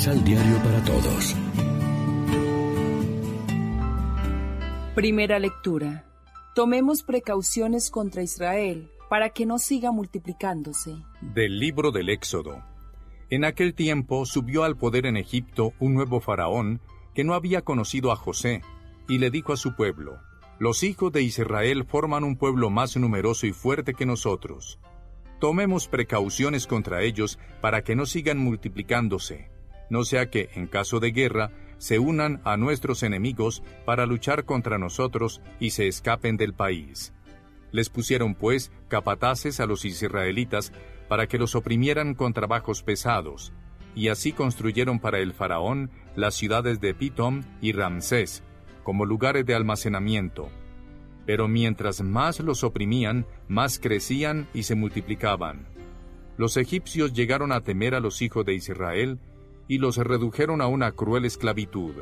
Misal 0.00 0.24
Diario 0.24 0.56
para 0.62 0.82
Todos. 0.82 1.36
Primera 4.94 5.38
lectura. 5.38 6.06
Tomemos 6.54 7.02
precauciones 7.02 7.90
contra 7.90 8.22
Israel 8.22 8.90
para 9.10 9.28
que 9.28 9.44
no 9.44 9.58
siga 9.58 9.92
multiplicándose. 9.92 10.96
Del 11.20 11.58
libro 11.58 11.90
del 11.92 12.08
Éxodo. 12.08 12.64
En 13.28 13.44
aquel 13.44 13.74
tiempo 13.74 14.24
subió 14.24 14.64
al 14.64 14.78
poder 14.78 15.04
en 15.04 15.18
Egipto 15.18 15.74
un 15.78 15.92
nuevo 15.92 16.20
faraón 16.20 16.80
que 17.14 17.22
no 17.22 17.34
había 17.34 17.60
conocido 17.60 18.10
a 18.10 18.16
José, 18.16 18.62
y 19.06 19.18
le 19.18 19.30
dijo 19.30 19.52
a 19.52 19.58
su 19.58 19.76
pueblo, 19.76 20.18
Los 20.58 20.82
hijos 20.82 21.12
de 21.12 21.20
Israel 21.20 21.84
forman 21.84 22.24
un 22.24 22.38
pueblo 22.38 22.70
más 22.70 22.96
numeroso 22.96 23.46
y 23.46 23.52
fuerte 23.52 23.92
que 23.92 24.06
nosotros. 24.06 24.78
Tomemos 25.40 25.88
precauciones 25.88 26.66
contra 26.66 27.02
ellos 27.02 27.38
para 27.60 27.84
que 27.84 27.94
no 27.94 28.06
sigan 28.06 28.38
multiplicándose, 28.38 29.50
no 29.90 30.04
sea 30.04 30.30
que, 30.30 30.48
en 30.54 30.66
caso 30.66 31.00
de 31.00 31.10
guerra, 31.10 31.50
se 31.76 31.98
unan 31.98 32.40
a 32.44 32.56
nuestros 32.56 33.02
enemigos 33.02 33.62
para 33.84 34.06
luchar 34.06 34.44
contra 34.44 34.78
nosotros 34.78 35.42
y 35.58 35.70
se 35.70 35.88
escapen 35.88 36.36
del 36.36 36.54
país. 36.54 37.12
Les 37.72 37.88
pusieron, 37.88 38.34
pues, 38.34 38.72
capataces 38.88 39.60
a 39.60 39.66
los 39.66 39.84
israelitas 39.84 40.72
para 41.08 41.26
que 41.26 41.38
los 41.38 41.54
oprimieran 41.54 42.14
con 42.14 42.32
trabajos 42.32 42.82
pesados, 42.82 43.52
y 43.94 44.08
así 44.08 44.32
construyeron 44.32 45.00
para 45.00 45.18
el 45.18 45.32
faraón 45.32 45.90
las 46.16 46.34
ciudades 46.34 46.80
de 46.80 46.94
Pitom 46.94 47.42
y 47.60 47.72
Ramsés, 47.72 48.42
como 48.84 49.04
lugares 49.04 49.44
de 49.46 49.54
almacenamiento. 49.54 50.48
Pero 51.26 51.48
mientras 51.48 52.00
más 52.02 52.40
los 52.40 52.64
oprimían, 52.64 53.26
más 53.48 53.78
crecían 53.78 54.48
y 54.54 54.64
se 54.64 54.74
multiplicaban. 54.74 55.66
Los 56.36 56.56
egipcios 56.56 57.12
llegaron 57.12 57.52
a 57.52 57.60
temer 57.60 57.94
a 57.94 58.00
los 58.00 58.22
hijos 58.22 58.44
de 58.44 58.54
Israel 58.54 59.18
y 59.70 59.78
los 59.78 59.98
redujeron 59.98 60.60
a 60.62 60.66
una 60.66 60.90
cruel 60.90 61.24
esclavitud. 61.24 61.94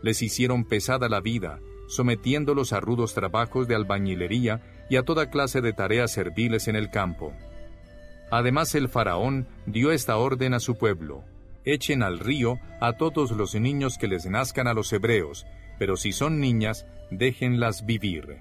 Les 0.00 0.22
hicieron 0.22 0.64
pesada 0.64 1.10
la 1.10 1.20
vida, 1.20 1.60
sometiéndolos 1.86 2.72
a 2.72 2.80
rudos 2.80 3.12
trabajos 3.12 3.68
de 3.68 3.74
albañilería 3.74 4.62
y 4.88 4.96
a 4.96 5.02
toda 5.02 5.28
clase 5.28 5.60
de 5.60 5.74
tareas 5.74 6.12
serviles 6.12 6.66
en 6.66 6.76
el 6.76 6.90
campo. 6.90 7.34
Además 8.30 8.74
el 8.74 8.88
faraón 8.88 9.46
dio 9.66 9.92
esta 9.92 10.16
orden 10.16 10.54
a 10.54 10.60
su 10.60 10.78
pueblo, 10.78 11.22
echen 11.66 12.02
al 12.02 12.20
río 12.20 12.58
a 12.80 12.94
todos 12.94 13.32
los 13.32 13.54
niños 13.54 13.98
que 13.98 14.08
les 14.08 14.24
nazcan 14.24 14.66
a 14.66 14.72
los 14.72 14.90
hebreos, 14.90 15.44
pero 15.78 15.98
si 15.98 16.12
son 16.12 16.40
niñas, 16.40 16.86
déjenlas 17.10 17.84
vivir. 17.84 18.38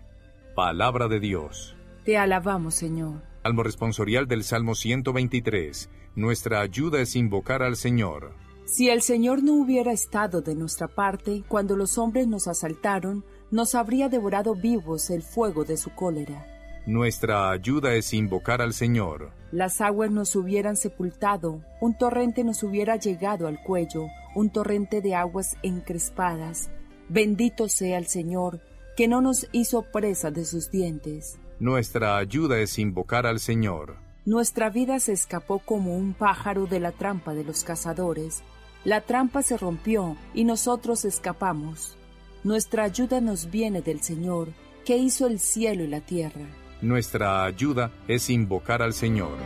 Palabra 0.55 1.09
de 1.09 1.19
Dios. 1.19 1.75
Te 2.05 2.17
alabamos, 2.17 2.75
Señor. 2.75 3.23
Salmo 3.43 3.63
responsorial 3.63 4.25
del 4.29 4.45
Salmo 4.45 4.73
123. 4.73 5.89
Nuestra 6.15 6.61
ayuda 6.61 7.01
es 7.01 7.17
invocar 7.17 7.61
al 7.61 7.75
Señor. 7.75 8.31
Si 8.71 8.87
el 8.87 9.01
Señor 9.01 9.41
no 9.41 9.53
hubiera 9.53 9.91
estado 9.91 10.41
de 10.41 10.53
nuestra 10.53 10.87
parte 10.87 11.43
cuando 11.47 11.75
los 11.75 11.97
hombres 11.97 12.27
nos 12.27 12.47
asaltaron, 12.47 13.25
nos 13.49 13.73
habría 13.73 14.09
devorado 14.09 14.53
vivos 14.53 15.09
el 15.09 15.23
fuego 15.23 15.65
de 15.65 15.75
su 15.75 15.89
cólera. 15.95 16.45
Nuestra 16.85 17.49
ayuda 17.49 17.95
es 17.95 18.13
invocar 18.13 18.61
al 18.61 18.73
Señor. 18.73 19.31
Las 19.51 19.81
aguas 19.81 20.11
nos 20.11 20.35
hubieran 20.35 20.75
sepultado, 20.75 21.63
un 21.81 21.97
torrente 21.97 22.43
nos 22.43 22.61
hubiera 22.61 22.97
llegado 22.97 23.47
al 23.47 23.59
cuello, 23.63 24.05
un 24.35 24.51
torrente 24.51 25.01
de 25.01 25.15
aguas 25.15 25.57
encrespadas. 25.63 26.69
Bendito 27.09 27.69
sea 27.69 27.97
el 27.97 28.05
Señor, 28.05 28.61
que 28.95 29.07
no 29.07 29.19
nos 29.19 29.47
hizo 29.51 29.81
presa 29.81 30.29
de 30.29 30.45
sus 30.45 30.69
dientes. 30.69 31.39
Nuestra 31.59 32.17
ayuda 32.17 32.59
es 32.59 32.77
invocar 32.77 33.25
al 33.25 33.39
Señor. 33.39 33.97
Nuestra 34.25 34.69
vida 34.69 34.99
se 34.99 35.13
escapó 35.13 35.57
como 35.57 35.97
un 35.97 36.13
pájaro 36.13 36.67
de 36.67 36.79
la 36.79 36.91
trampa 36.91 37.33
de 37.33 37.43
los 37.43 37.63
cazadores. 37.63 38.43
La 38.85 39.01
trampa 39.01 39.41
se 39.41 39.57
rompió 39.57 40.15
y 40.33 40.45
nosotros 40.45 41.03
escapamos. 41.03 41.97
Nuestra 42.43 42.83
ayuda 42.83 43.19
nos 43.19 43.51
viene 43.51 43.81
del 43.81 44.01
Señor, 44.01 44.53
que 44.85 44.95
hizo 44.95 45.27
el 45.27 45.39
cielo 45.39 45.83
y 45.83 45.87
la 45.87 45.99
tierra. 45.99 46.45
Nuestra 46.81 47.43
ayuda 47.43 47.91
es 48.07 48.29
invocar 48.29 48.81
al 48.81 48.93
Señor. 48.93 49.37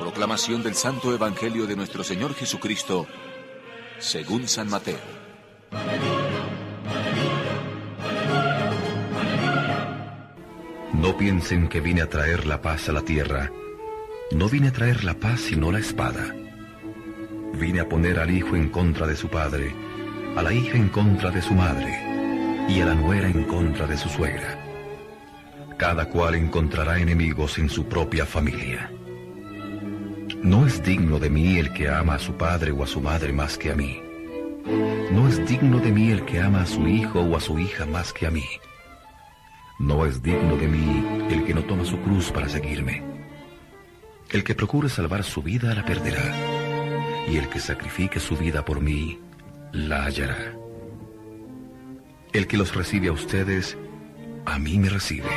Proclamación 0.00 0.64
del 0.64 0.74
Santo 0.74 1.14
Evangelio 1.14 1.66
de 1.66 1.76
nuestro 1.76 2.02
Señor 2.02 2.34
Jesucristo, 2.34 3.06
según 3.98 4.48
San 4.48 4.68
Mateo. 4.68 4.98
No 10.96 11.14
piensen 11.14 11.68
que 11.68 11.82
vine 11.82 12.00
a 12.00 12.08
traer 12.08 12.46
la 12.46 12.62
paz 12.62 12.88
a 12.88 12.92
la 12.92 13.02
tierra. 13.02 13.52
No 14.32 14.48
vine 14.48 14.68
a 14.68 14.72
traer 14.72 15.04
la 15.04 15.12
paz 15.12 15.40
sino 15.40 15.70
la 15.70 15.78
espada. 15.78 16.34
Vine 17.52 17.80
a 17.80 17.88
poner 17.88 18.18
al 18.18 18.30
hijo 18.30 18.56
en 18.56 18.70
contra 18.70 19.06
de 19.06 19.14
su 19.14 19.28
padre, 19.28 19.74
a 20.36 20.42
la 20.42 20.54
hija 20.54 20.78
en 20.78 20.88
contra 20.88 21.30
de 21.30 21.42
su 21.42 21.52
madre, 21.52 22.66
y 22.66 22.80
a 22.80 22.86
la 22.86 22.94
nuera 22.94 23.28
en 23.28 23.44
contra 23.44 23.86
de 23.86 23.98
su 23.98 24.08
suegra. 24.08 24.58
Cada 25.76 26.06
cual 26.06 26.34
encontrará 26.34 26.98
enemigos 26.98 27.58
en 27.58 27.68
su 27.68 27.86
propia 27.86 28.24
familia. 28.24 28.90
No 30.42 30.66
es 30.66 30.82
digno 30.82 31.18
de 31.18 31.28
mí 31.28 31.58
el 31.58 31.74
que 31.74 31.90
ama 31.90 32.14
a 32.14 32.18
su 32.18 32.32
padre 32.38 32.72
o 32.72 32.82
a 32.82 32.86
su 32.86 33.02
madre 33.02 33.34
más 33.34 33.58
que 33.58 33.70
a 33.70 33.74
mí. 33.74 34.00
No 35.12 35.28
es 35.28 35.46
digno 35.46 35.78
de 35.78 35.92
mí 35.92 36.10
el 36.10 36.24
que 36.24 36.40
ama 36.40 36.62
a 36.62 36.66
su 36.66 36.88
hijo 36.88 37.20
o 37.20 37.36
a 37.36 37.40
su 37.40 37.58
hija 37.58 37.84
más 37.84 38.14
que 38.14 38.26
a 38.26 38.30
mí. 38.30 38.46
No 39.78 40.06
es 40.06 40.22
digno 40.22 40.56
de 40.56 40.68
mí 40.68 41.26
el 41.30 41.44
que 41.44 41.52
no 41.52 41.62
toma 41.64 41.84
su 41.84 41.98
cruz 42.00 42.30
para 42.30 42.48
seguirme. 42.48 43.02
El 44.30 44.42
que 44.42 44.54
procure 44.54 44.88
salvar 44.88 45.22
su 45.22 45.42
vida 45.42 45.74
la 45.74 45.84
perderá, 45.84 46.34
y 47.28 47.36
el 47.36 47.48
que 47.48 47.60
sacrifique 47.60 48.18
su 48.18 48.36
vida 48.36 48.64
por 48.64 48.80
mí 48.80 49.18
la 49.72 50.04
hallará. 50.04 50.54
El 52.32 52.46
que 52.46 52.56
los 52.56 52.74
recibe 52.74 53.08
a 53.08 53.12
ustedes, 53.12 53.76
a 54.46 54.58
mí 54.58 54.78
me 54.78 54.88
recibe, 54.88 55.28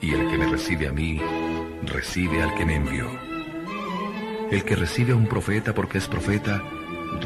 y 0.00 0.12
el 0.12 0.30
que 0.30 0.38
me 0.38 0.46
recibe 0.46 0.86
a 0.86 0.92
mí, 0.92 1.20
recibe 1.84 2.42
al 2.42 2.54
que 2.54 2.64
me 2.64 2.76
envió. 2.76 3.08
El 4.52 4.64
que 4.64 4.76
recibe 4.76 5.12
a 5.12 5.16
un 5.16 5.26
profeta 5.26 5.74
porque 5.74 5.98
es 5.98 6.06
profeta, 6.06 6.62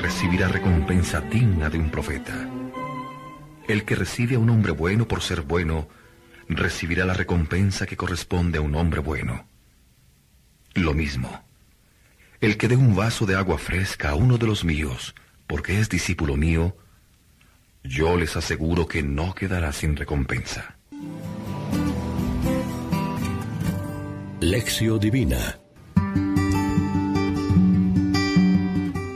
recibirá 0.00 0.49
recompensa 0.49 1.20
digna 1.20 1.69
de 1.69 1.78
un 1.78 1.91
profeta. 1.91 2.49
El 3.69 3.84
que 3.84 3.94
recibe 3.94 4.37
a 4.37 4.38
un 4.38 4.50
hombre 4.50 4.72
bueno 4.72 5.06
por 5.06 5.20
ser 5.20 5.43
bueno, 5.43 5.88
recibirá 6.57 7.05
la 7.05 7.15
recompensa 7.15 7.87
que 7.87 7.97
corresponde 7.97 8.59
a 8.59 8.61
un 8.61 8.75
hombre 8.75 9.01
bueno. 9.01 9.47
Lo 10.75 10.95
mismo, 10.95 11.45
el 12.41 12.57
que 12.57 12.69
dé 12.69 12.77
un 12.77 12.97
vaso 12.97 13.27
de 13.27 13.37
agua 13.37 13.59
fresca 13.59 14.11
a 14.11 14.15
uno 14.15 14.39
de 14.39 14.47
los 14.47 14.65
míos, 14.65 15.15
porque 15.47 15.79
es 15.79 15.89
discípulo 15.89 16.37
mío, 16.37 16.77
yo 17.85 18.17
les 18.17 18.37
aseguro 18.37 18.87
que 18.87 19.03
no 19.03 19.35
quedará 19.35 19.73
sin 19.73 19.97
recompensa. 19.97 20.77
Lección 24.41 24.99
Divina 24.99 25.59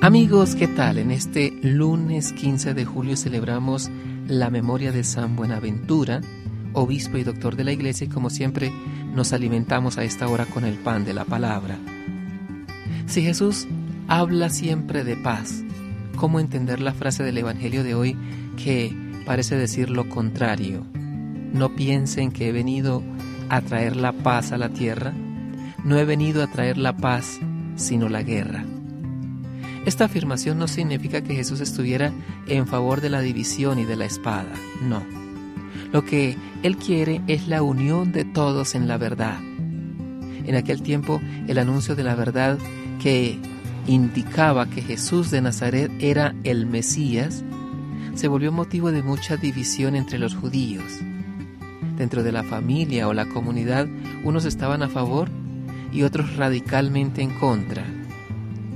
Amigos, 0.07 0.55
¿qué 0.55 0.69
tal? 0.69 0.99
En 0.99 1.11
este 1.11 1.53
lunes 1.63 2.33
15 2.33 2.75
de 2.75 2.85
julio 2.85 3.17
celebramos 3.17 3.91
la 4.29 4.51
memoria 4.51 4.93
de 4.93 5.03
San 5.03 5.35
Buenaventura, 5.35 6.21
obispo 6.77 7.17
y 7.17 7.25
doctor 7.25 7.57
de 7.57 7.65
la 7.65 7.73
iglesia, 7.73 8.05
y 8.05 8.11
como 8.11 8.31
siempre 8.31 8.71
nos 9.15 9.33
alimentamos 9.33 9.99
a 9.99 10.05
esta 10.05 10.29
hora 10.29 10.45
con 10.45 10.65
el 10.65 10.75
pan 10.75 11.05
de 11.05 11.15
la 11.15 11.25
palabra. 11.25 11.79
Si 13.07 13.23
Jesús 13.23 13.67
habla 14.09 14.51
siempre 14.51 15.03
de 15.03 15.17
paz, 15.17 15.65
¿cómo 16.17 16.39
entender 16.39 16.81
la 16.81 16.93
frase 16.93 17.25
del 17.25 17.39
Evangelio 17.39 17.83
de 17.83 17.95
hoy 17.95 18.17
que 18.63 18.95
parece 19.25 19.57
decir 19.57 19.91
lo 19.91 20.09
contrario? 20.09 20.85
No 21.53 21.75
piensen 21.75 22.31
que 22.31 22.49
he 22.49 22.53
venido 22.53 23.03
a 23.49 23.63
traer 23.63 23.97
la 23.97 24.13
paz 24.13 24.53
a 24.53 24.59
la 24.59 24.69
tierra. 24.69 25.15
No 25.85 25.97
he 25.99 26.05
venido 26.05 26.43
a 26.43 26.49
traer 26.49 26.77
la 26.77 26.97
paz, 26.97 27.41
sino 27.77 28.09
la 28.09 28.23
guerra. 28.23 28.65
Esta 29.87 30.07
afirmación 30.07 30.59
no 30.59 30.69
significa 30.69 31.23
que 31.23 31.37
Jesús 31.37 31.61
estuviera 31.61 32.13
en 32.49 32.67
favor 32.67 33.01
de 33.01 33.09
la 33.09 33.21
división 33.21 33.79
y 33.79 33.85
de 33.85 33.97
la 33.97 34.05
espada, 34.05 34.53
no. 34.83 35.26
Lo 35.93 36.05
que 36.05 36.37
Él 36.63 36.77
quiere 36.77 37.21
es 37.27 37.49
la 37.49 37.63
unión 37.63 38.13
de 38.13 38.25
todos 38.25 38.75
en 38.75 38.89
la 38.89 38.99
verdad. 38.99 39.39
En 40.47 40.55
aquel 40.55 40.83
tiempo 40.83 41.21
el 41.49 41.59
anuncio 41.59 41.97
de 41.97 42.05
la 42.05 42.15
verdad 42.15 42.59
que 43.03 43.39
indicaba 43.87 44.67
que 44.67 44.83
Jesús 44.83 45.31
de 45.31 45.41
Nazaret 45.41 45.91
era 46.01 46.35
el 46.45 46.67
Mesías 46.67 47.45
se 48.17 48.29
volvió 48.29 48.51
motivo 48.51 48.93
de 48.93 49.03
mucha 49.03 49.37
división 49.37 49.95
entre 49.95 50.19
los 50.19 50.35
judíos. 50.35 51.01
Dentro 51.97 52.23
de 52.23 52.33
la 52.33 52.43
familia 52.43 53.09
o 53.09 53.13
la 53.13 53.27
comunidad 53.27 53.87
unos 54.25 54.47
estaban 54.47 54.83
a 54.83 54.89
favor 54.89 55.29
y 55.93 56.03
otros 56.03 56.37
radicalmente 56.37 57.23
en 57.23 57.31
contra. 57.39 57.85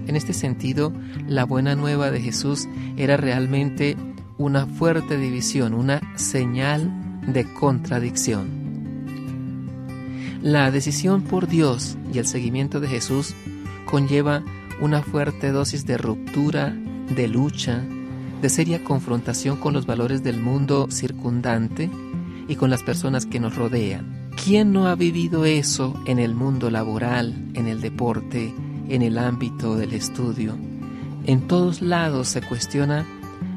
En 0.06 0.17
este 0.17 0.35
sentido, 0.35 0.93
la 1.26 1.44
buena 1.44 1.75
nueva 1.75 2.11
de 2.11 2.20
Jesús 2.20 2.69
era 2.96 3.17
realmente 3.17 3.96
una 4.40 4.64
fuerte 4.66 5.19
división, 5.19 5.75
una 5.75 6.00
señal 6.16 6.90
de 7.31 7.44
contradicción. 7.52 8.48
La 10.40 10.70
decisión 10.70 11.20
por 11.20 11.46
Dios 11.46 11.98
y 12.10 12.19
el 12.19 12.26
seguimiento 12.26 12.81
de 12.81 12.88
Jesús 12.88 13.34
conlleva 13.84 14.42
una 14.81 15.02
fuerte 15.02 15.50
dosis 15.50 15.84
de 15.84 15.98
ruptura, 15.98 16.75
de 17.14 17.28
lucha, 17.28 17.84
de 18.40 18.48
seria 18.48 18.82
confrontación 18.82 19.58
con 19.58 19.75
los 19.75 19.84
valores 19.84 20.22
del 20.22 20.40
mundo 20.40 20.88
circundante 20.90 21.90
y 22.48 22.56
con 22.56 22.70
las 22.70 22.82
personas 22.82 23.26
que 23.26 23.40
nos 23.40 23.56
rodean. 23.56 24.31
¿Quién 24.43 24.72
no 24.72 24.86
ha 24.86 24.94
vivido 24.94 25.44
eso 25.44 26.02
en 26.06 26.19
el 26.19 26.34
mundo 26.34 26.70
laboral, 26.70 27.34
en 27.52 27.66
el 27.66 27.82
deporte, 27.82 28.54
en 28.88 29.02
el 29.02 29.19
ámbito 29.19 29.76
del 29.76 29.93
estudio? 29.93 30.56
En 31.26 31.46
todos 31.46 31.82
lados 31.82 32.28
se 32.28 32.40
cuestiona 32.40 33.04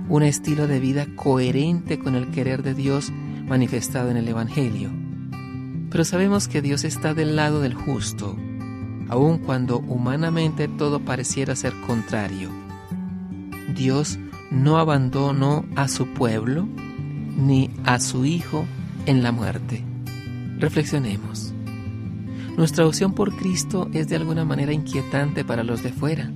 un 0.09 0.23
estilo 0.23 0.67
de 0.67 0.79
vida 0.79 1.05
coherente 1.15 1.99
con 1.99 2.15
el 2.15 2.29
querer 2.31 2.63
de 2.63 2.73
Dios 2.73 3.11
manifestado 3.47 4.11
en 4.11 4.17
el 4.17 4.27
Evangelio. 4.27 4.91
Pero 5.89 6.03
sabemos 6.03 6.47
que 6.47 6.61
Dios 6.61 6.83
está 6.83 7.13
del 7.13 7.35
lado 7.35 7.61
del 7.61 7.73
justo, 7.73 8.35
aun 9.09 9.37
cuando 9.37 9.79
humanamente 9.79 10.67
todo 10.67 10.99
pareciera 10.99 11.55
ser 11.55 11.73
contrario. 11.85 12.49
Dios 13.75 14.19
no 14.51 14.77
abandonó 14.77 15.65
a 15.75 15.87
su 15.87 16.07
pueblo 16.07 16.67
ni 17.37 17.69
a 17.85 17.99
su 17.99 18.25
Hijo 18.25 18.65
en 19.05 19.23
la 19.23 19.31
muerte. 19.31 19.83
Reflexionemos. 20.57 21.53
Nuestra 22.57 22.85
opción 22.85 23.13
por 23.13 23.35
Cristo 23.35 23.89
es 23.93 24.07
de 24.07 24.15
alguna 24.15 24.45
manera 24.45 24.73
inquietante 24.73 25.43
para 25.43 25.63
los 25.63 25.81
de 25.81 25.91
fuera. 25.91 26.31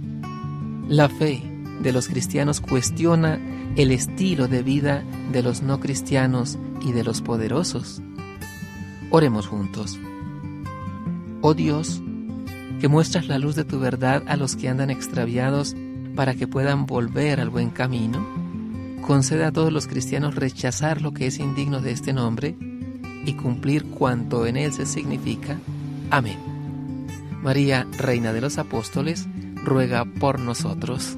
La 0.88 1.10
fe 1.10 1.44
de 1.82 1.92
los 1.92 2.08
cristianos 2.08 2.62
cuestiona 2.62 3.40
el 3.76 3.92
estilo 3.92 4.48
de 4.48 4.64
vida 4.64 5.04
de 5.32 5.44
los 5.44 5.62
no 5.62 5.80
cristianos 5.80 6.58
y 6.82 6.92
de 6.92 7.04
los 7.04 7.22
poderosos. 7.22 8.02
Oremos 9.10 9.48
juntos. 9.48 10.00
Oh 11.42 11.54
Dios, 11.54 12.02
que 12.80 12.88
muestras 12.88 13.28
la 13.28 13.40
luz 13.40 13.56
de 13.56 13.64
tu 13.64 13.80
verdad 13.80 14.24
a 14.28 14.36
los 14.36 14.56
que 14.56 14.70
andan 14.70 14.90
extraviados 14.90 15.76
para 16.16 16.36
que 16.36 16.48
puedan 16.48 16.86
volver 16.86 17.40
al 17.40 17.50
buen 17.50 17.70
camino, 17.70 18.26
concede 19.02 19.46
a 19.46 19.52
todos 19.52 19.72
los 19.72 19.88
cristianos 19.88 20.36
rechazar 20.36 21.02
lo 21.02 21.14
que 21.14 21.28
es 21.28 21.40
indigno 21.40 21.80
de 21.80 21.92
este 21.92 22.14
nombre 22.14 22.58
y 23.26 23.34
cumplir 23.34 23.86
cuanto 23.86 24.46
en 24.46 24.58
él 24.58 24.74
se 24.74 24.86
significa. 24.86 25.60
Amén. 26.10 26.38
María, 27.44 27.88
Reina 27.98 28.34
de 28.34 28.42
los 28.42 28.58
Apóstoles, 28.58 29.28
ruega 29.64 30.06
por 30.06 30.40
nosotros. 30.40 31.18